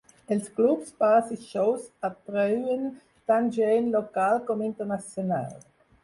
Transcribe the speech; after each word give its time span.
Els 0.33 0.45
clubs, 0.59 0.93
bars 1.01 1.27
i 1.33 1.35
shows 1.41 1.83
atreuen 2.09 2.87
tant 3.31 3.51
gent 3.57 3.91
local 3.97 4.41
com 4.49 4.63
internacional. 4.69 5.53